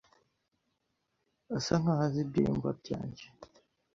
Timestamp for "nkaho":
1.81-2.01